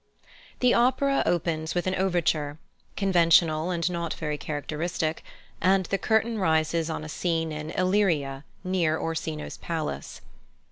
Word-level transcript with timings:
The 0.61 0.73
opera 0.73 1.21
opens 1.27 1.75
with 1.75 1.85
an 1.85 1.93
overture, 1.93 2.57
conventional 2.95 3.69
and 3.69 3.87
not 3.91 4.15
very 4.15 4.35
characteristic, 4.35 5.21
and 5.61 5.85
the 5.85 5.99
curtain 5.99 6.39
rises 6.39 6.89
on 6.89 7.03
a 7.03 7.07
scene 7.07 7.51
in 7.51 7.69
Illyria, 7.69 8.43
near 8.63 8.97
Orsino's 8.97 9.57
palace. 9.57 10.21